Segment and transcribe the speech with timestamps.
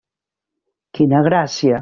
[0.99, 1.79] Quina gràcia!